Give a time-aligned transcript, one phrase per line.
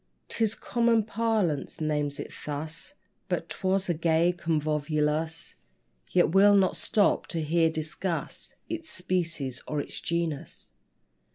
[0.29, 2.95] 'Tis common parlance names it thus;
[3.29, 5.53] But 'twas a gay convolvulus:
[6.09, 10.71] Yet we'll not stop to here discuss Its species or its genus.